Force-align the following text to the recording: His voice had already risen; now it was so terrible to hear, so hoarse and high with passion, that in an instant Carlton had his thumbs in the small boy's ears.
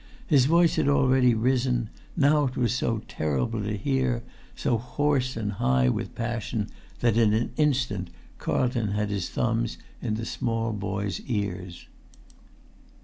His 0.25 0.47
voice 0.47 0.77
had 0.77 0.87
already 0.87 1.35
risen; 1.35 1.91
now 2.17 2.45
it 2.45 2.57
was 2.57 2.73
so 2.73 3.03
terrible 3.07 3.61
to 3.61 3.77
hear, 3.77 4.23
so 4.55 4.79
hoarse 4.79 5.37
and 5.37 5.51
high 5.51 5.89
with 5.89 6.15
passion, 6.15 6.69
that 7.01 7.17
in 7.17 7.35
an 7.35 7.51
instant 7.55 8.09
Carlton 8.39 8.93
had 8.93 9.11
his 9.11 9.29
thumbs 9.29 9.77
in 10.01 10.15
the 10.15 10.25
small 10.25 10.73
boy's 10.73 11.21
ears. 11.27 11.85